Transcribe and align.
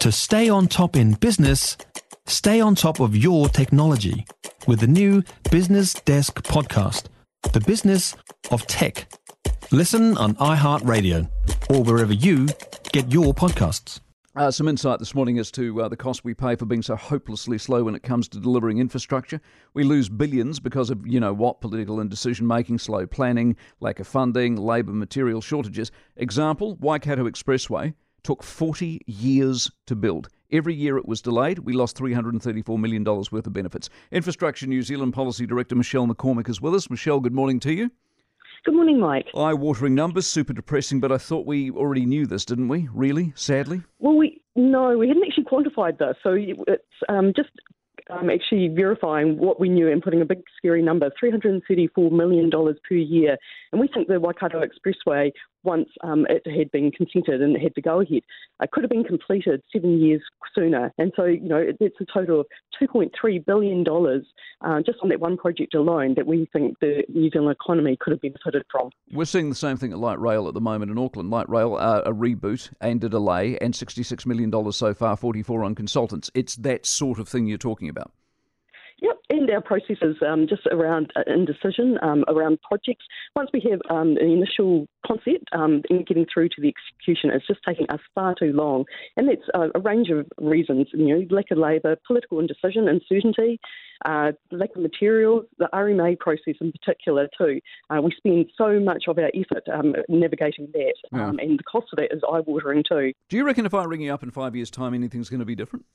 To 0.00 0.10
stay 0.10 0.48
on 0.48 0.66
top 0.66 0.96
in 0.96 1.12
business, 1.12 1.76
stay 2.24 2.58
on 2.58 2.74
top 2.74 3.00
of 3.00 3.14
your 3.14 3.50
technology 3.50 4.24
with 4.66 4.80
the 4.80 4.86
new 4.86 5.22
Business 5.50 5.92
Desk 5.92 6.42
podcast, 6.42 7.08
The 7.52 7.60
Business 7.60 8.16
of 8.50 8.66
Tech. 8.66 9.12
Listen 9.70 10.16
on 10.16 10.36
iHeartRadio 10.36 11.28
or 11.68 11.82
wherever 11.82 12.14
you 12.14 12.48
get 12.92 13.12
your 13.12 13.34
podcasts. 13.34 14.00
Uh, 14.34 14.50
some 14.50 14.68
insight 14.68 15.00
this 15.00 15.14
morning 15.14 15.38
as 15.38 15.50
to 15.50 15.82
uh, 15.82 15.88
the 15.90 15.98
cost 15.98 16.24
we 16.24 16.32
pay 16.32 16.56
for 16.56 16.64
being 16.64 16.80
so 16.80 16.96
hopelessly 16.96 17.58
slow 17.58 17.84
when 17.84 17.94
it 17.94 18.02
comes 18.02 18.26
to 18.28 18.40
delivering 18.40 18.78
infrastructure. 18.78 19.38
We 19.74 19.84
lose 19.84 20.08
billions 20.08 20.60
because 20.60 20.88
of, 20.88 21.06
you 21.06 21.20
know 21.20 21.34
what, 21.34 21.60
political 21.60 22.00
and 22.00 22.08
decision 22.08 22.46
making, 22.46 22.78
slow 22.78 23.06
planning, 23.06 23.54
lack 23.80 24.00
of 24.00 24.06
funding, 24.06 24.56
labour, 24.56 24.92
material 24.92 25.42
shortages. 25.42 25.92
Example 26.16 26.76
Waikato 26.76 27.28
Expressway 27.28 27.92
took 28.22 28.42
40 28.42 29.00
years 29.06 29.70
to 29.86 29.96
build. 29.96 30.28
Every 30.52 30.74
year 30.74 30.96
it 30.98 31.06
was 31.06 31.22
delayed, 31.22 31.60
we 31.60 31.72
lost 31.72 31.96
$334 31.96 32.78
million 32.78 33.04
worth 33.04 33.32
of 33.32 33.52
benefits. 33.52 33.88
Infrastructure 34.10 34.66
New 34.66 34.82
Zealand 34.82 35.14
Policy 35.14 35.46
Director 35.46 35.76
Michelle 35.76 36.06
McCormick 36.06 36.48
is 36.48 36.60
with 36.60 36.74
us. 36.74 36.90
Michelle, 36.90 37.20
good 37.20 37.34
morning 37.34 37.60
to 37.60 37.72
you. 37.72 37.90
Good 38.64 38.74
morning, 38.74 39.00
Mike. 39.00 39.26
Eye 39.34 39.54
watering 39.54 39.94
numbers, 39.94 40.26
super 40.26 40.52
depressing, 40.52 41.00
but 41.00 41.10
I 41.10 41.18
thought 41.18 41.46
we 41.46 41.70
already 41.70 42.04
knew 42.04 42.26
this, 42.26 42.44
didn't 42.44 42.68
we? 42.68 42.88
Really? 42.92 43.32
Sadly? 43.34 43.82
Well, 44.00 44.16
we 44.16 44.42
no, 44.54 44.98
we 44.98 45.08
hadn't 45.08 45.22
actually 45.24 45.44
quantified 45.44 45.98
this. 45.98 46.16
So 46.22 46.34
it's 46.34 46.82
um, 47.08 47.32
just 47.34 47.48
um, 48.10 48.28
actually 48.28 48.68
verifying 48.68 49.38
what 49.38 49.60
we 49.60 49.68
knew 49.68 49.90
and 49.90 50.02
putting 50.02 50.20
a 50.20 50.24
big 50.24 50.42
scary 50.56 50.82
number 50.82 51.10
$334 51.22 52.12
million 52.12 52.50
per 52.50 52.94
year. 52.94 53.36
And 53.72 53.80
we 53.80 53.88
think 53.88 54.08
the 54.08 54.20
Waikato 54.20 54.60
Expressway, 54.60 55.32
once 55.62 55.88
um, 56.02 56.26
it 56.28 56.46
had 56.50 56.70
been 56.70 56.90
consented 56.90 57.42
and 57.42 57.56
it 57.56 57.62
had 57.62 57.74
to 57.74 57.82
go 57.82 58.00
ahead, 58.00 58.22
It 58.62 58.70
could 58.70 58.82
have 58.82 58.90
been 58.90 59.04
completed 59.04 59.62
seven 59.72 60.00
years 60.00 60.22
sooner. 60.54 60.92
And 60.98 61.12
so, 61.16 61.24
you 61.24 61.48
know, 61.48 61.62
it's 61.80 61.96
a 62.00 62.06
total 62.12 62.40
of 62.40 62.46
$2.3 62.80 63.44
billion 63.46 63.84
uh, 63.88 64.80
just 64.84 64.98
on 65.02 65.08
that 65.10 65.20
one 65.20 65.36
project 65.36 65.74
alone 65.74 66.14
that 66.16 66.26
we 66.26 66.48
think 66.52 66.78
the 66.80 67.02
New 67.08 67.30
Zealand 67.30 67.56
economy 67.60 67.96
could 68.00 68.12
have 68.12 68.20
benefited 68.20 68.64
from. 68.70 68.90
We're 69.12 69.24
seeing 69.24 69.48
the 69.48 69.54
same 69.54 69.76
thing 69.76 69.92
at 69.92 69.98
Light 69.98 70.20
Rail 70.20 70.48
at 70.48 70.54
the 70.54 70.60
moment 70.60 70.90
in 70.90 70.98
Auckland. 70.98 71.30
Light 71.30 71.48
Rail, 71.48 71.76
uh, 71.76 72.02
a 72.04 72.12
reboot 72.12 72.70
and 72.80 73.02
a 73.04 73.08
delay, 73.08 73.58
and 73.58 73.74
$66 73.74 74.26
million 74.26 74.72
so 74.72 74.94
far, 74.94 75.16
44 75.16 75.64
on 75.64 75.74
consultants. 75.74 76.30
It's 76.34 76.56
that 76.56 76.86
sort 76.86 77.18
of 77.18 77.28
thing 77.28 77.46
you're 77.46 77.58
talking 77.58 77.88
about. 77.88 78.12
Yep, 79.00 79.16
and 79.30 79.50
our 79.50 79.62
processes 79.62 80.16
um, 80.26 80.46
just 80.46 80.66
around 80.70 81.10
uh, 81.16 81.22
indecision, 81.26 81.98
um, 82.02 82.24
around 82.28 82.58
projects. 82.60 83.04
Once 83.34 83.48
we 83.52 83.64
have 83.70 83.80
um, 83.88 84.16
an 84.20 84.30
initial 84.30 84.86
concept 85.06 85.48
um, 85.52 85.82
and 85.88 86.06
getting 86.06 86.26
through 86.32 86.50
to 86.50 86.60
the 86.60 86.68
execution, 86.68 87.30
it's 87.30 87.46
just 87.46 87.60
taking 87.66 87.88
us 87.88 88.00
far 88.14 88.34
too 88.38 88.52
long. 88.52 88.84
And 89.16 89.28
that's 89.28 89.48
uh, 89.54 89.68
a 89.74 89.80
range 89.80 90.10
of 90.10 90.26
reasons, 90.38 90.88
you 90.92 91.06
know, 91.06 91.26
lack 91.30 91.50
of 91.50 91.58
labour, 91.58 91.96
political 92.06 92.40
indecision, 92.40 92.88
uncertainty, 92.88 93.58
uh, 94.04 94.32
lack 94.50 94.70
of 94.76 94.82
materials, 94.82 95.46
the 95.58 95.68
RMA 95.72 96.18
process 96.18 96.54
in 96.60 96.72
particular 96.72 97.28
too. 97.38 97.60
Uh, 97.88 98.02
we 98.02 98.12
spend 98.16 98.50
so 98.56 98.78
much 98.80 99.04
of 99.08 99.18
our 99.18 99.30
effort 99.34 99.64
um, 99.72 99.94
navigating 100.08 100.68
that, 100.74 100.94
yeah. 101.12 101.28
Um, 101.28 101.38
and 101.38 101.58
the 101.58 101.62
cost 101.64 101.86
of 101.92 101.98
that 101.98 102.12
is 102.12 102.22
eye-watering 102.30 102.84
too. 102.86 103.12
Do 103.28 103.36
you 103.36 103.44
reckon 103.44 103.64
if 103.64 103.74
I 103.74 103.84
ring 103.84 104.02
you 104.02 104.12
up 104.12 104.22
in 104.22 104.30
five 104.30 104.54
years' 104.54 104.70
time, 104.70 104.92
anything's 104.92 105.30
going 105.30 105.40
to 105.40 105.46
be 105.46 105.54
different? 105.54 105.86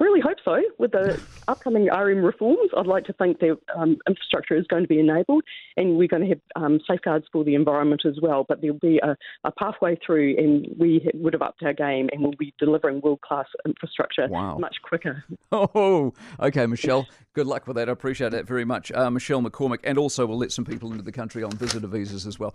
Really 0.00 0.20
hope 0.20 0.38
so. 0.44 0.60
With 0.78 0.92
the 0.92 1.20
upcoming 1.48 1.86
RM 1.86 2.24
reforms, 2.24 2.70
I'd 2.76 2.86
like 2.86 3.04
to 3.04 3.12
think 3.12 3.38
that 3.40 3.58
um, 3.76 3.98
infrastructure 4.08 4.56
is 4.56 4.66
going 4.66 4.82
to 4.82 4.88
be 4.88 4.98
enabled 4.98 5.44
and 5.76 5.96
we're 5.96 6.08
going 6.08 6.22
to 6.22 6.28
have 6.28 6.40
um, 6.56 6.80
safeguards 6.88 7.26
for 7.30 7.44
the 7.44 7.54
environment 7.54 8.02
as 8.06 8.18
well. 8.20 8.44
But 8.48 8.60
there'll 8.60 8.78
be 8.78 8.98
a, 8.98 9.16
a, 9.44 9.52
pathway 9.52 9.98
through, 10.04 10.36
and 10.38 10.66
we 10.78 11.06
would 11.14 11.34
have 11.34 11.42
upped 11.42 11.62
our 11.62 11.74
game 11.74 12.08
and 12.12 12.22
we'll 12.22 12.32
be 12.38 12.54
delivering 12.58 13.00
world 13.02 13.20
class 13.20 13.46
infrastructure 13.66 14.26
wow. 14.28 14.56
much 14.58 14.76
quicker. 14.82 15.24
Oh, 15.52 16.14
okay, 16.38 16.66
Michelle. 16.66 17.06
Good 17.34 17.48
luck 17.48 17.66
with 17.66 17.74
that. 17.74 17.88
I 17.88 17.92
appreciate 17.92 18.30
that 18.30 18.46
very 18.46 18.64
much. 18.64 18.92
Uh, 18.92 19.10
Michelle 19.10 19.42
McCormick, 19.42 19.80
and 19.82 19.98
also 19.98 20.24
we'll 20.24 20.38
let 20.38 20.52
some 20.52 20.64
people 20.64 20.92
into 20.92 21.02
the 21.02 21.10
country 21.10 21.42
on 21.42 21.50
visitor 21.50 21.88
visas 21.88 22.24
as 22.24 22.38
well. 22.38 22.54